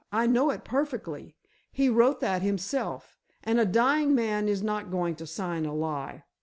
I 0.11 0.25
know 0.25 0.49
it 0.49 0.65
perfectly. 0.65 1.35
He 1.71 1.87
wrote 1.87 2.21
that 2.21 2.41
himself. 2.41 3.19
And 3.43 3.59
a 3.59 3.65
dying 3.67 4.15
man 4.15 4.47
is 4.47 4.63
not 4.63 4.89
going 4.89 5.15
to 5.17 5.27
sign 5.27 5.63
a 5.63 5.75
lie. 5.75 6.23